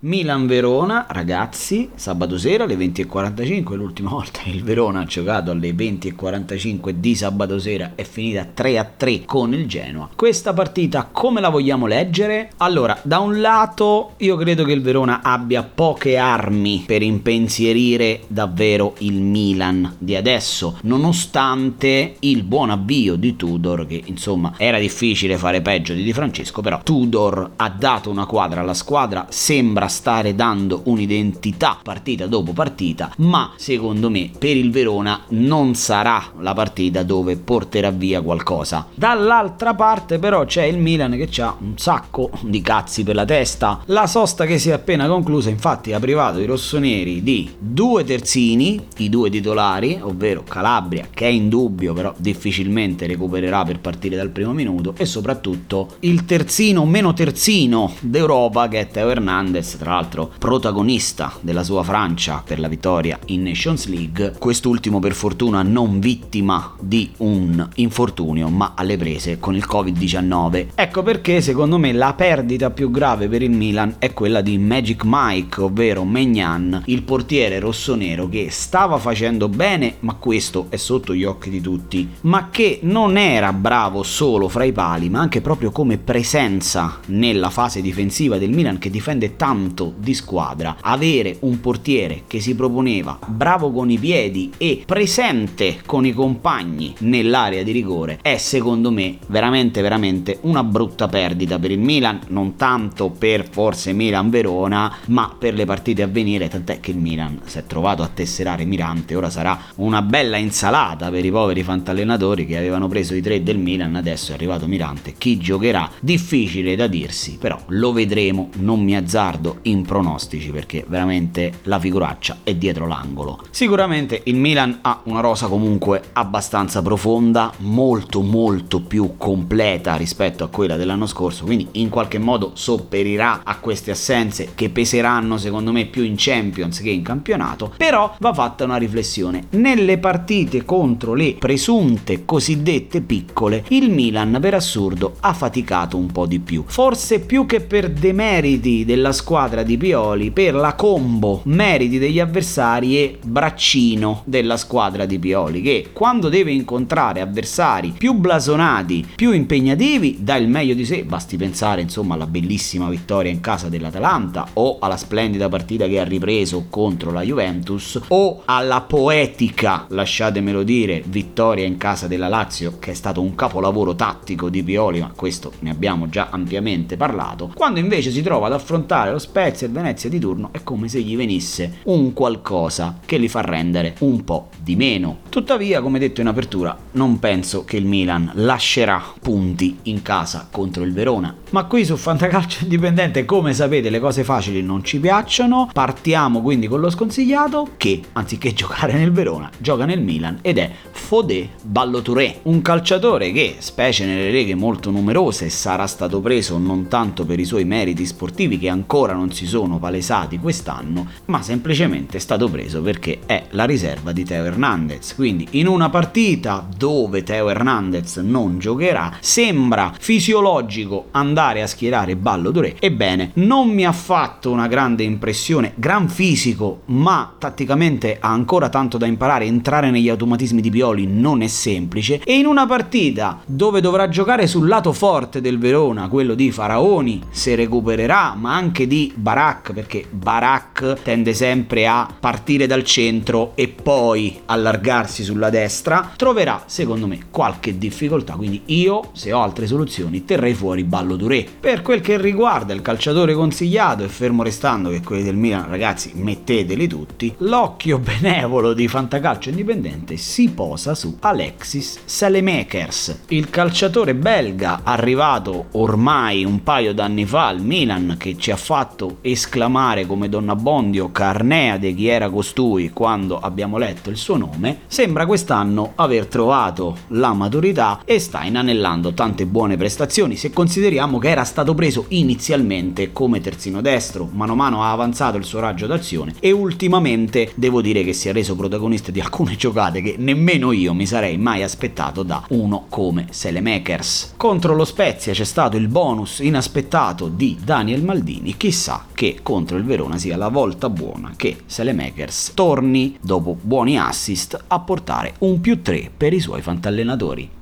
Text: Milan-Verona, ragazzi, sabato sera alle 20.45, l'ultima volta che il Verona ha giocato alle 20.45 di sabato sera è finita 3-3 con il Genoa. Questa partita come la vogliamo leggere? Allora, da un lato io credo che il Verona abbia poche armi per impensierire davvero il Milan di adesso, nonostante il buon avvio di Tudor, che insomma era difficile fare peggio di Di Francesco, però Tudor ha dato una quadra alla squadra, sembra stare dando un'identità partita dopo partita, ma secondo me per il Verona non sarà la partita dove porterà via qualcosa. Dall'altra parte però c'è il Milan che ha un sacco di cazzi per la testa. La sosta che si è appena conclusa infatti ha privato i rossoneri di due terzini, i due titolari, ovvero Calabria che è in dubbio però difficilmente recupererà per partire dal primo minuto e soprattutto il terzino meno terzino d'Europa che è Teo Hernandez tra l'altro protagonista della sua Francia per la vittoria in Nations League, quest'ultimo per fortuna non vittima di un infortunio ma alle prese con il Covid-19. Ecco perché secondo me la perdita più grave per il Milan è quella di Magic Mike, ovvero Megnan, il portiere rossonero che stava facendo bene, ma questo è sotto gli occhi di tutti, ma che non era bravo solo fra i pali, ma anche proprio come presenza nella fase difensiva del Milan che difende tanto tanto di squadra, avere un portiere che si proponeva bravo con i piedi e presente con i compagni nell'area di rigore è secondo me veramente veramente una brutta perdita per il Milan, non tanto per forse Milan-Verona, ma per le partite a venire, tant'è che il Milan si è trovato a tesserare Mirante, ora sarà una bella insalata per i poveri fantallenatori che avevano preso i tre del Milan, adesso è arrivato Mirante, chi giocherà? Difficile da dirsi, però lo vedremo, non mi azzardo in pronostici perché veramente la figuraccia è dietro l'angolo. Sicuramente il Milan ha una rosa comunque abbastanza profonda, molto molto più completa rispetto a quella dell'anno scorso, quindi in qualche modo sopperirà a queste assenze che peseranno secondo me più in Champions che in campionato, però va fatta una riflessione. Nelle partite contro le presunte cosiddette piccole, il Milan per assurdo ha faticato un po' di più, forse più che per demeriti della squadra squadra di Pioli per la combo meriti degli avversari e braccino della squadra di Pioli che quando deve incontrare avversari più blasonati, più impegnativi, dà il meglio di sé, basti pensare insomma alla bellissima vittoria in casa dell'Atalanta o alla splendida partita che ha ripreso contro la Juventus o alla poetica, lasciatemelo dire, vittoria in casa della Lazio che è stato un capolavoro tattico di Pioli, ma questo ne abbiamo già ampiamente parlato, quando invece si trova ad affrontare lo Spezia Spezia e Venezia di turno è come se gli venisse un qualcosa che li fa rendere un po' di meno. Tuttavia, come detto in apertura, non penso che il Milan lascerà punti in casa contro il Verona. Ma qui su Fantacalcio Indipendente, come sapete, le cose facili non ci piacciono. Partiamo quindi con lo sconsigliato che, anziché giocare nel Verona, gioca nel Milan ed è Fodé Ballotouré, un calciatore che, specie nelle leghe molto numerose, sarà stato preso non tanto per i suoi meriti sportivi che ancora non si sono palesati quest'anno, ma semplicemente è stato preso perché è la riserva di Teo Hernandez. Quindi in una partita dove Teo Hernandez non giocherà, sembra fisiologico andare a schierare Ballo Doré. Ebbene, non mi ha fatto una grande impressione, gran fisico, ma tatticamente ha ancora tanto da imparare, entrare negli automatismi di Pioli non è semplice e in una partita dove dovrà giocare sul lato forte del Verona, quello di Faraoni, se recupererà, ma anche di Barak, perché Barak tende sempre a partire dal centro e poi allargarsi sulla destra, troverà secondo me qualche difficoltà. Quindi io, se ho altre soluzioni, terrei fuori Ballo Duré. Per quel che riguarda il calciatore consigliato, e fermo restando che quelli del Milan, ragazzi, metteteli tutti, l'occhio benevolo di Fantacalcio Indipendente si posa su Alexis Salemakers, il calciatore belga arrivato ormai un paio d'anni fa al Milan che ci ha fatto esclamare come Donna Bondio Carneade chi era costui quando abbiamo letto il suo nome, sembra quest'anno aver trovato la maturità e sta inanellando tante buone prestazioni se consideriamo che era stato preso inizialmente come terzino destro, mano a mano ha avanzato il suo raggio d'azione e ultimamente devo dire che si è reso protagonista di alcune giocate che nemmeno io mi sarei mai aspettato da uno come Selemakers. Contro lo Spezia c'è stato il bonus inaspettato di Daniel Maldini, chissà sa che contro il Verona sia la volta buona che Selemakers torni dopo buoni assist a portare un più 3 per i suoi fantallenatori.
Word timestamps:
Milan-Verona, 0.00 1.06
ragazzi, 1.10 1.90
sabato 1.96 2.38
sera 2.38 2.62
alle 2.62 2.76
20.45, 2.76 3.74
l'ultima 3.74 4.10
volta 4.14 4.42
che 4.44 4.50
il 4.50 4.62
Verona 4.62 5.00
ha 5.00 5.04
giocato 5.04 5.50
alle 5.50 5.72
20.45 5.72 6.90
di 6.90 7.16
sabato 7.16 7.58
sera 7.58 7.92
è 7.96 8.04
finita 8.04 8.46
3-3 8.56 9.24
con 9.24 9.52
il 9.54 9.66
Genoa. 9.66 10.08
Questa 10.14 10.52
partita 10.52 11.08
come 11.10 11.40
la 11.40 11.48
vogliamo 11.48 11.86
leggere? 11.86 12.50
Allora, 12.58 12.96
da 13.02 13.18
un 13.18 13.40
lato 13.40 14.12
io 14.18 14.36
credo 14.36 14.62
che 14.62 14.70
il 14.70 14.82
Verona 14.82 15.20
abbia 15.20 15.64
poche 15.64 16.16
armi 16.16 16.84
per 16.86 17.02
impensierire 17.02 18.20
davvero 18.28 18.94
il 18.98 19.20
Milan 19.20 19.96
di 19.98 20.14
adesso, 20.14 20.78
nonostante 20.82 22.14
il 22.20 22.44
buon 22.44 22.70
avvio 22.70 23.16
di 23.16 23.34
Tudor, 23.34 23.84
che 23.88 24.00
insomma 24.04 24.52
era 24.58 24.78
difficile 24.78 25.38
fare 25.38 25.60
peggio 25.60 25.92
di 25.92 26.04
Di 26.04 26.12
Francesco, 26.12 26.60
però 26.60 26.80
Tudor 26.84 27.50
ha 27.56 27.68
dato 27.68 28.10
una 28.10 28.26
quadra 28.26 28.60
alla 28.60 28.74
squadra, 28.74 29.26
sembra 29.28 29.86
stare 29.88 30.34
dando 30.34 30.82
un'identità 30.84 31.78
partita 31.82 32.26
dopo 32.26 32.52
partita, 32.52 33.12
ma 33.18 33.52
secondo 33.56 34.10
me 34.10 34.30
per 34.38 34.56
il 34.56 34.70
Verona 34.70 35.22
non 35.28 35.74
sarà 35.74 36.32
la 36.40 36.54
partita 36.54 37.02
dove 37.02 37.36
porterà 37.36 37.90
via 37.90 38.20
qualcosa. 38.20 38.86
Dall'altra 38.94 39.74
parte 39.74 40.18
però 40.18 40.44
c'è 40.44 40.64
il 40.64 40.78
Milan 40.78 41.12
che 41.12 41.42
ha 41.42 41.56
un 41.58 41.76
sacco 41.76 42.30
di 42.42 42.60
cazzi 42.60 43.04
per 43.04 43.14
la 43.14 43.24
testa. 43.24 43.80
La 43.86 44.06
sosta 44.06 44.44
che 44.44 44.58
si 44.58 44.70
è 44.70 44.72
appena 44.72 45.06
conclusa 45.06 45.50
infatti 45.50 45.92
ha 45.92 46.00
privato 46.00 46.38
i 46.38 46.46
rossoneri 46.46 47.22
di 47.22 47.50
due 47.58 48.04
terzini, 48.04 48.86
i 48.98 49.08
due 49.08 49.30
titolari, 49.30 49.98
ovvero 50.00 50.42
Calabria 50.42 51.06
che 51.10 51.26
è 51.26 51.30
in 51.30 51.48
dubbio 51.48 51.92
però 51.92 52.14
difficilmente 52.16 53.06
recupererà 53.06 53.64
per 53.64 53.80
partire 53.80 54.16
dal 54.16 54.30
primo 54.30 54.52
minuto 54.52 54.94
e 54.96 55.06
soprattutto 55.06 55.96
il 56.00 56.24
terzino 56.24 56.84
meno 56.84 57.12
terzino 57.12 57.94
d'Europa 58.00 58.68
che 58.68 58.80
è 58.80 58.88
Teo 58.88 59.10
Hernandez 59.10 59.76
tra 59.78 59.94
l'altro 59.94 60.30
protagonista 60.38 61.32
della 61.40 61.62
sua 61.62 61.82
Francia 61.82 62.42
per 62.44 62.58
la 62.58 62.68
vittoria 62.68 63.18
in 63.26 63.42
Nations 63.42 63.86
League, 63.86 64.34
quest'ultimo 64.38 64.98
per 64.98 65.14
fortuna 65.14 65.62
non 65.62 66.00
vittima 66.00 66.74
di 66.80 67.10
un 67.18 67.66
infortunio 67.76 68.48
ma 68.48 68.72
alle 68.74 68.96
prese 68.96 69.38
con 69.38 69.54
il 69.54 69.64
Covid-19. 69.66 70.66
Ecco 70.74 71.02
perché 71.02 71.40
secondo 71.40 71.78
me 71.78 71.92
la 71.92 72.12
perdita 72.14 72.70
più 72.70 72.90
grave 72.90 73.28
per 73.28 73.42
il 73.42 73.50
Milan 73.50 73.94
è 73.98 74.12
quella 74.12 74.40
di 74.40 74.58
Magic 74.58 75.02
Mike, 75.04 75.60
ovvero 75.60 76.04
Megnan, 76.04 76.82
il 76.86 77.02
portiere 77.02 77.60
rossonero 77.60 78.28
che 78.28 78.48
stava 78.50 78.98
facendo 78.98 79.48
bene, 79.48 79.96
ma 80.00 80.14
questo 80.14 80.66
è 80.70 80.76
sotto 80.76 81.14
gli 81.14 81.24
occhi 81.24 81.50
di 81.50 81.60
tutti, 81.60 82.08
ma 82.22 82.48
che 82.50 82.80
non 82.82 83.16
era 83.16 83.52
bravo 83.52 84.02
solo 84.02 84.48
fra 84.48 84.64
i 84.64 84.72
pali, 84.72 85.08
ma 85.08 85.20
anche 85.20 85.40
proprio 85.40 85.70
come 85.70 85.98
presenza 85.98 86.98
nella 87.06 87.50
fase 87.50 87.80
difensiva 87.80 88.38
del 88.38 88.50
Milan 88.50 88.78
che 88.78 88.90
difende 88.90 89.36
tanto 89.36 89.66
tanto 89.68 89.92
di 89.98 90.14
squadra, 90.14 90.78
avere 90.80 91.36
un 91.40 91.60
portiere 91.60 92.22
che 92.26 92.40
si 92.40 92.54
proponeva 92.54 93.18
bravo 93.26 93.70
con 93.70 93.90
i 93.90 93.98
piedi 93.98 94.50
e 94.56 94.82
presente 94.86 95.80
con 95.84 96.06
i 96.06 96.12
compagni 96.12 96.94
nell'area 97.00 97.62
di 97.62 97.72
rigore 97.72 98.18
è 98.22 98.38
secondo 98.38 98.90
me 98.90 99.18
veramente 99.26 99.82
veramente 99.82 100.38
una 100.42 100.64
brutta 100.64 101.06
perdita 101.08 101.58
per 101.58 101.70
il 101.70 101.78
Milan, 101.78 102.20
non 102.28 102.56
tanto 102.56 103.10
per 103.10 103.46
forse 103.48 103.92
Milan-Verona, 103.92 104.96
ma 105.06 105.34
per 105.38 105.54
le 105.54 105.66
partite 105.66 106.02
a 106.02 106.06
venire, 106.06 106.48
tant'è 106.48 106.80
che 106.80 106.90
il 106.90 106.98
Milan 106.98 107.40
si 107.44 107.58
è 107.58 107.66
trovato 107.66 108.02
a 108.02 108.08
tesserare 108.12 108.64
Mirante, 108.64 109.14
ora 109.14 109.30
sarà 109.30 109.58
una 109.76 110.02
bella 110.02 110.36
insalata 110.36 111.10
per 111.10 111.24
i 111.24 111.30
poveri 111.30 111.62
fantallenatori 111.62 112.46
che 112.46 112.56
avevano 112.56 112.88
preso 112.88 113.14
i 113.14 113.20
tre 113.20 113.42
del 113.42 113.58
Milan, 113.58 113.96
adesso 113.96 114.32
è 114.32 114.34
arrivato 114.34 114.66
Mirante, 114.66 115.14
chi 115.18 115.36
giocherà? 115.36 115.90
Difficile 116.00 116.76
da 116.76 116.86
dirsi, 116.86 117.36
però 117.38 117.58
lo 117.68 117.92
vedremo, 117.92 118.50
non 118.58 118.82
mi 118.82 118.96
azzardo 118.96 119.57
in 119.62 119.82
pronostici 119.82 120.50
perché 120.50 120.84
veramente 120.86 121.60
la 121.64 121.78
figuraccia 121.78 122.38
è 122.42 122.54
dietro 122.54 122.86
l'angolo. 122.86 123.40
Sicuramente 123.50 124.20
il 124.24 124.36
Milan 124.36 124.78
ha 124.82 125.00
una 125.04 125.20
rosa 125.20 125.46
comunque 125.46 126.02
abbastanza 126.12 126.82
profonda, 126.82 127.52
molto 127.58 128.22
molto 128.22 128.80
più 128.80 129.14
completa 129.16 129.96
rispetto 129.96 130.44
a 130.44 130.48
quella 130.48 130.76
dell'anno 130.76 131.06
scorso, 131.06 131.44
quindi 131.44 131.68
in 131.72 131.88
qualche 131.88 132.18
modo 132.18 132.52
sopperirà 132.54 133.40
a 133.44 133.58
queste 133.58 133.90
assenze 133.90 134.50
che 134.54 134.70
peseranno 134.70 135.38
secondo 135.38 135.72
me 135.72 135.86
più 135.86 136.02
in 136.02 136.14
Champions 136.16 136.80
che 136.80 136.90
in 136.90 137.02
campionato, 137.02 137.72
però 137.76 138.14
va 138.18 138.34
fatta 138.34 138.64
una 138.64 138.76
riflessione. 138.76 139.46
Nelle 139.50 139.98
partite 139.98 140.64
contro 140.64 141.14
le 141.14 141.36
presunte 141.38 142.24
cosiddette 142.24 143.00
piccole, 143.00 143.64
il 143.68 143.90
Milan 143.90 144.38
per 144.40 144.54
assurdo 144.54 145.16
ha 145.20 145.32
faticato 145.32 145.96
un 145.96 146.06
po' 146.12 146.26
di 146.26 146.38
più, 146.38 146.64
forse 146.66 147.20
più 147.20 147.46
che 147.46 147.60
per 147.60 147.90
demeriti 147.90 148.84
della 148.84 149.12
squadra 149.12 149.47
squadra 149.48 149.62
di 149.62 149.78
Pioli 149.78 150.30
per 150.30 150.54
la 150.54 150.74
combo 150.74 151.40
meriti 151.44 151.98
degli 151.98 152.20
avversari 152.20 152.98
e 152.98 153.18
braccino 153.24 154.20
della 154.26 154.58
squadra 154.58 155.06
di 155.06 155.18
Pioli 155.18 155.62
che 155.62 155.88
quando 155.94 156.28
deve 156.28 156.52
incontrare 156.52 157.22
avversari 157.22 157.94
più 157.96 158.12
blasonati, 158.12 159.06
più 159.14 159.32
impegnativi, 159.32 160.18
dà 160.20 160.36
il 160.36 160.48
meglio 160.48 160.74
di 160.74 160.84
sé, 160.84 161.02
basti 161.04 161.38
pensare 161.38 161.80
insomma 161.80 162.12
alla 162.12 162.26
bellissima 162.26 162.90
vittoria 162.90 163.32
in 163.32 163.40
casa 163.40 163.70
dell'Atalanta 163.70 164.48
o 164.52 164.76
alla 164.80 164.98
splendida 164.98 165.48
partita 165.48 165.86
che 165.86 165.98
ha 165.98 166.04
ripreso 166.04 166.66
contro 166.68 167.10
la 167.10 167.22
Juventus 167.22 167.98
o 168.08 168.42
alla 168.44 168.82
poetica, 168.82 169.86
lasciatemelo 169.88 170.62
dire, 170.62 171.02
vittoria 171.06 171.64
in 171.64 171.78
casa 171.78 172.06
della 172.06 172.28
Lazio 172.28 172.78
che 172.78 172.90
è 172.90 172.94
stato 172.94 173.22
un 173.22 173.34
capolavoro 173.34 173.94
tattico 173.94 174.50
di 174.50 174.62
Pioli, 174.62 175.00
ma 175.00 175.10
questo 175.16 175.52
ne 175.60 175.70
abbiamo 175.70 176.10
già 176.10 176.28
ampiamente 176.30 176.98
parlato, 176.98 177.50
quando 177.54 177.80
invece 177.80 178.10
si 178.10 178.20
trova 178.20 178.48
ad 178.48 178.52
affrontare 178.52 179.10
lo 179.10 179.18
Spezia 179.18 179.36
Spezia 179.38 179.68
e 179.68 179.70
Venezia 179.70 180.10
di 180.10 180.18
turno 180.18 180.48
è 180.50 180.64
come 180.64 180.88
se 180.88 181.00
gli 181.00 181.14
venisse 181.14 181.78
un 181.84 182.12
qualcosa 182.12 182.98
che 183.06 183.18
li 183.18 183.28
fa 183.28 183.40
rendere 183.40 183.94
un 184.00 184.24
po' 184.24 184.48
di 184.60 184.74
meno. 184.74 185.18
Tuttavia, 185.28 185.80
come 185.80 186.00
detto 186.00 186.20
in 186.20 186.26
apertura, 186.26 186.76
non 186.92 187.20
penso 187.20 187.64
che 187.64 187.76
il 187.76 187.86
Milan 187.86 188.32
lascerà 188.34 189.00
punti 189.22 189.78
in 189.82 190.02
casa 190.02 190.48
contro 190.50 190.82
il 190.82 190.92
Verona. 190.92 191.32
Ma 191.50 191.66
qui 191.66 191.84
su 191.84 191.96
Fantacalcio 191.96 192.64
Indipendente, 192.64 193.24
come 193.24 193.54
sapete, 193.54 193.90
le 193.90 194.00
cose 194.00 194.24
facili 194.24 194.60
non 194.60 194.82
ci 194.82 194.98
piacciono. 194.98 195.70
Partiamo 195.72 196.42
quindi 196.42 196.66
con 196.66 196.80
lo 196.80 196.90
sconsigliato 196.90 197.68
che, 197.76 198.00
anziché 198.14 198.52
giocare 198.54 198.94
nel 198.94 199.12
Verona, 199.12 199.48
gioca 199.56 199.84
nel 199.84 200.00
Milan 200.02 200.38
ed 200.42 200.58
è 200.58 200.68
Fodé 200.90 201.50
Ballotouré, 201.62 202.40
un 202.42 202.60
calciatore 202.60 203.30
che, 203.30 203.54
specie 203.58 204.04
nelle 204.04 204.32
leghe 204.32 204.56
molto 204.56 204.90
numerose, 204.90 205.48
sarà 205.48 205.86
stato 205.86 206.20
preso 206.20 206.58
non 206.58 206.88
tanto 206.88 207.24
per 207.24 207.38
i 207.38 207.44
suoi 207.44 207.64
meriti 207.64 208.04
sportivi 208.04 208.58
che 208.58 208.68
ancora 208.68 209.12
non 209.12 209.26
si 209.32 209.46
sono 209.46 209.78
palesati 209.78 210.38
quest'anno, 210.38 211.06
ma 211.26 211.42
semplicemente 211.42 212.16
è 212.16 212.20
stato 212.20 212.48
preso 212.48 212.82
perché 212.82 213.20
è 213.26 213.46
la 213.50 213.64
riserva 213.64 214.12
di 214.12 214.24
Teo 214.24 214.44
Hernandez. 214.44 215.14
Quindi 215.14 215.46
in 215.52 215.66
una 215.66 215.90
partita 215.90 216.66
dove 216.76 217.22
Teo 217.22 217.48
Hernandez 217.48 218.16
non 218.18 218.58
giocherà, 218.58 219.16
sembra 219.20 219.92
fisiologico 219.98 221.06
andare 221.12 221.62
a 221.62 221.66
schierare 221.66 222.16
Ballo 222.16 222.50
Doré. 222.50 222.76
Ebbene, 222.78 223.32
non 223.34 223.68
mi 223.68 223.84
ha 223.84 223.92
fatto 223.92 224.50
una 224.50 224.66
grande 224.66 225.02
impressione, 225.02 225.72
gran 225.76 226.08
fisico, 226.08 226.82
ma 226.86 227.34
tatticamente 227.38 228.18
ha 228.20 228.28
ancora 228.28 228.68
tanto 228.68 228.98
da 228.98 229.06
imparare, 229.06 229.44
entrare 229.44 229.90
negli 229.90 230.08
automatismi 230.08 230.60
di 230.60 230.70
Pioli 230.70 231.06
non 231.06 231.42
è 231.42 231.46
semplice 231.46 232.20
e 232.24 232.36
in 232.36 232.46
una 232.46 232.66
partita 232.66 233.40
dove 233.46 233.80
dovrà 233.80 234.08
giocare 234.08 234.46
sul 234.46 234.68
lato 234.68 234.92
forte 234.92 235.40
del 235.40 235.58
Verona, 235.58 236.08
quello 236.08 236.34
di 236.34 236.50
Faraoni, 236.50 237.22
se 237.30 237.54
recupererà, 237.54 238.34
ma 238.34 238.54
anche 238.54 238.86
di 238.86 239.07
Barak, 239.14 239.72
perché 239.72 240.06
Barak 240.10 241.02
tende 241.02 241.34
sempre 241.34 241.86
a 241.86 242.08
partire 242.18 242.66
dal 242.66 242.84
centro 242.84 243.52
e 243.54 243.68
poi 243.68 244.40
allargarsi 244.46 245.22
sulla 245.22 245.50
destra, 245.50 246.12
troverà 246.16 246.62
secondo 246.66 247.06
me 247.06 247.26
qualche 247.30 247.78
difficoltà. 247.78 248.34
Quindi 248.34 248.62
io, 248.66 249.10
se 249.12 249.32
ho 249.32 249.42
altre 249.42 249.66
soluzioni, 249.66 250.24
terrei 250.24 250.54
fuori 250.54 250.84
Ballo 250.84 251.16
Duré. 251.16 251.46
Per 251.58 251.82
quel 251.82 252.00
che 252.00 252.20
riguarda 252.20 252.72
il 252.72 252.82
calciatore 252.82 253.34
consigliato, 253.34 254.04
e 254.04 254.08
fermo 254.08 254.42
restando 254.42 254.90
che 254.90 255.02
quelli 255.02 255.22
del 255.22 255.36
Milan, 255.36 255.68
ragazzi, 255.68 256.12
metteteli 256.14 256.86
tutti, 256.86 257.34
l'occhio 257.38 257.98
benevolo 257.98 258.72
di 258.72 258.88
Fantacalcio 258.88 259.50
Indipendente 259.50 260.16
si 260.16 260.50
posa 260.50 260.94
su 260.94 261.16
Alexis 261.20 262.00
Salemakers, 262.04 263.20
il 263.28 263.50
calciatore 263.50 264.14
belga 264.14 264.80
arrivato 264.82 265.66
ormai 265.72 266.44
un 266.44 266.62
paio 266.62 266.94
d'anni 266.94 267.24
fa 267.24 267.46
al 267.46 267.60
Milan 267.60 268.16
che 268.18 268.36
ci 268.38 268.50
ha 268.50 268.56
fatto 268.98 269.18
esclamare 269.20 270.06
come 270.06 270.28
Donna 270.28 270.56
Bondio 270.56 271.12
Carneade 271.12 271.94
chi 271.94 272.08
era 272.08 272.28
costui 272.28 272.90
quando 272.90 273.38
abbiamo 273.38 273.78
letto 273.78 274.10
il 274.10 274.16
suo 274.16 274.36
nome, 274.36 274.80
sembra 274.88 275.24
quest'anno 275.24 275.92
aver 275.94 276.26
trovato 276.26 276.96
la 277.08 277.32
maturità 277.32 278.00
e 278.04 278.18
sta 278.18 278.42
inanellando 278.42 279.14
tante 279.14 279.46
buone 279.46 279.76
prestazioni 279.76 280.34
se 280.34 280.50
consideriamo 280.50 281.18
che 281.18 281.28
era 281.28 281.44
stato 281.44 281.74
preso 281.74 282.06
inizialmente 282.08 283.12
come 283.12 283.40
terzino 283.40 283.80
destro, 283.80 284.28
mano 284.32 284.52
a 284.54 284.56
mano 284.56 284.82
ha 284.82 284.90
avanzato 284.90 285.36
il 285.36 285.44
suo 285.44 285.60
raggio 285.60 285.86
d'azione 285.86 286.34
e 286.40 286.50
ultimamente 286.50 287.52
devo 287.54 287.80
dire 287.80 288.02
che 288.02 288.12
si 288.12 288.28
è 288.28 288.32
reso 288.32 288.56
protagonista 288.56 289.12
di 289.12 289.20
alcune 289.20 289.54
giocate 289.54 290.02
che 290.02 290.16
nemmeno 290.18 290.72
io 290.72 290.92
mi 290.92 291.06
sarei 291.06 291.38
mai 291.38 291.62
aspettato 291.62 292.24
da 292.24 292.42
uno 292.48 292.86
come 292.88 293.28
Selemakers. 293.30 294.34
Contro 294.36 294.74
lo 294.74 294.84
Spezia 294.84 295.32
c'è 295.32 295.44
stato 295.44 295.76
il 295.76 295.86
bonus 295.86 296.40
inaspettato 296.40 297.28
di 297.28 297.56
Daniel 297.62 298.02
Maldini, 298.02 298.56
chissà 298.56 298.87
sa 298.88 299.04
che 299.12 299.40
contro 299.42 299.76
il 299.76 299.84
Verona 299.84 300.16
sia 300.16 300.38
la 300.38 300.48
volta 300.48 300.88
buona 300.88 301.34
che 301.36 301.58
Selemakers 301.66 302.52
torni 302.54 303.18
dopo 303.20 303.54
buoni 303.60 303.98
assist 303.98 304.58
a 304.66 304.80
portare 304.80 305.34
un 305.40 305.60
più 305.60 305.82
3 305.82 306.10
per 306.16 306.32
i 306.32 306.40
suoi 306.40 306.62
fantallenatori. 306.62 307.57